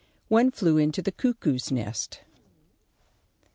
[0.29, 2.21] "ONE FLEW INTO THE CUCKOO'S NEST."